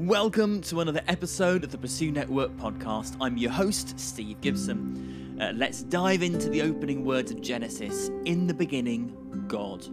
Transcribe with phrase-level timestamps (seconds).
[0.00, 3.18] Welcome to another episode of the Pursue Network podcast.
[3.20, 5.36] I'm your host, Steve Gibson.
[5.38, 8.08] Uh, let's dive into the opening words of Genesis.
[8.24, 9.86] In the beginning, God.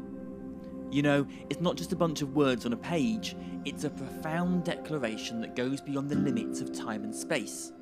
[0.91, 4.63] You know, it's not just a bunch of words on a page, it's a profound
[4.63, 7.73] declaration that goes beyond the limits of time and space.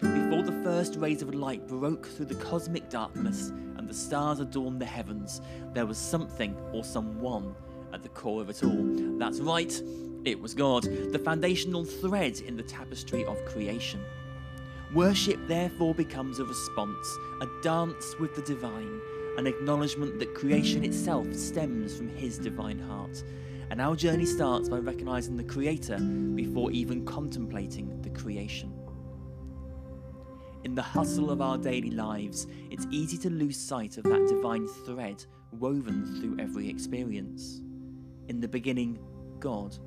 [0.00, 4.80] Before the first rays of light broke through the cosmic darkness and the stars adorned
[4.80, 5.42] the heavens,
[5.74, 7.54] there was something or someone
[7.92, 8.84] at the core of it all.
[9.18, 9.80] That's right,
[10.24, 14.00] it was God, the foundational thread in the tapestry of creation.
[14.94, 19.00] Worship therefore becomes a response, a dance with the divine,
[19.36, 23.22] an acknowledgement that creation itself stems from His divine heart.
[23.70, 28.72] And our journey starts by recognizing the Creator before even contemplating the creation.
[30.64, 34.66] In the hustle of our daily lives, it's easy to lose sight of that divine
[34.86, 37.60] thread woven through every experience.
[38.28, 38.98] In the beginning,
[39.38, 39.78] God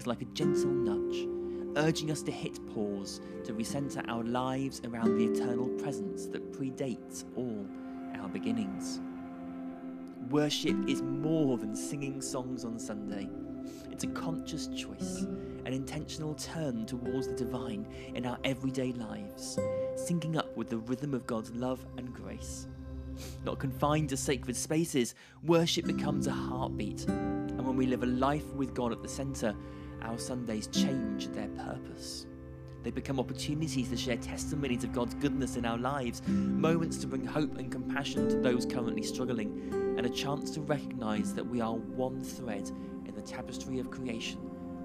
[0.00, 1.28] is like a gentle nudge,
[1.76, 7.24] urging us to hit pause to recenter our lives around the eternal presence that predates
[7.36, 7.66] all
[8.18, 9.02] our beginnings.
[10.30, 13.28] Worship is more than singing songs on Sunday.
[13.90, 15.26] It's a conscious choice,
[15.66, 19.58] an intentional turn towards the divine in our everyday lives,
[19.96, 22.68] syncing up with the rhythm of God's love and grace.
[23.44, 28.46] Not confined to sacred spaces, worship becomes a heartbeat, and when we live a life
[28.54, 29.54] with God at the centre,
[30.02, 32.26] our Sundays change their purpose.
[32.82, 37.26] They become opportunities to share testimonies of God's goodness in our lives, moments to bring
[37.26, 41.74] hope and compassion to those currently struggling, and a chance to recognize that we are
[41.74, 42.70] one thread
[43.06, 44.38] in the tapestry of creation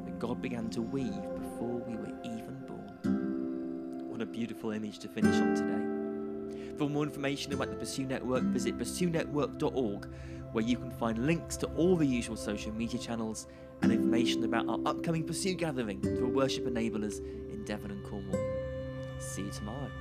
[0.06, 4.10] that God began to weave before we were even born.
[4.10, 6.76] What a beautiful image to finish on today.
[6.78, 10.10] For more information about the Pursue Network, visit pursuenetwork.org,
[10.56, 13.48] where you can find links to all the usual social media channels
[13.82, 17.20] and information about our upcoming Pursue gathering for worship enablers
[17.52, 18.40] in Devon and Cornwall.
[19.20, 19.92] See you tomorrow.